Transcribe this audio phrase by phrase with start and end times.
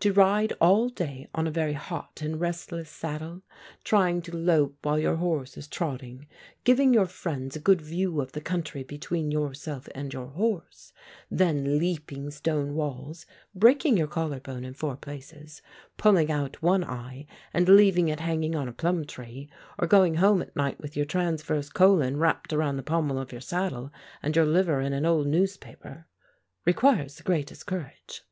[0.00, 3.42] To ride all day on a very hot and restless saddle,
[3.84, 6.26] trying to lope while your horse is trotting,
[6.64, 10.94] giving your friends a good view of the country between yourself and your horse,
[11.30, 15.60] then leaping stone walls, breaking your collar bone in four places,
[15.98, 20.40] pulling out one eye and leaving it hanging on a plum tree, or going home
[20.40, 24.46] at night with your transverse colon wrapped around the pommel of your saddle and your
[24.46, 26.06] liver in an old newspaper,
[26.64, 28.22] requires the greatest courage.